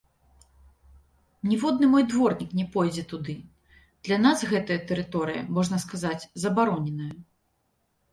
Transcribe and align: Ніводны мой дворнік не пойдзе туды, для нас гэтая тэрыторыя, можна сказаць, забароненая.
Ніводны 1.49 1.89
мой 1.91 2.05
дворнік 2.13 2.55
не 2.59 2.65
пойдзе 2.75 3.03
туды, 3.11 3.35
для 4.09 4.17
нас 4.23 4.39
гэтая 4.53 4.79
тэрыторыя, 4.93 5.45
можна 5.59 5.77
сказаць, 5.85 6.19
забароненая. 6.45 7.13